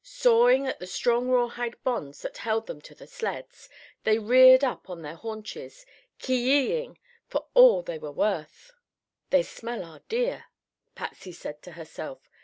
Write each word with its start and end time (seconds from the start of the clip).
Sawing 0.03 0.65
at 0.65 0.79
the 0.79 0.87
strong 0.87 1.29
rawhide 1.29 1.75
bonds 1.83 2.23
that 2.23 2.37
held 2.39 2.65
them 2.65 2.81
to 2.81 2.95
the 2.95 3.05
sleds, 3.05 3.69
they 4.03 4.17
reared 4.17 4.63
up 4.63 4.89
on 4.89 5.03
their 5.03 5.13
haunches, 5.13 5.85
ki 6.17 6.35
yi 6.37 6.81
ing 6.81 6.97
for 7.27 7.45
all 7.53 7.83
they 7.83 7.99
were 7.99 8.11
worth. 8.11 8.71
"They 9.29 9.43
smell 9.43 9.83
our 9.83 9.99
deer," 10.09 10.45
Patsy 10.95 11.31
said 11.31 11.61
to 11.61 11.73
herself. 11.73 12.27